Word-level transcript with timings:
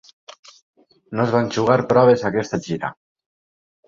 No 1.19 1.25
es 1.25 1.33
van 1.35 1.51
jugar 1.57 1.75
proves 1.91 2.23
a 2.25 2.31
aquesta 2.31 2.61
gira. 2.69 2.91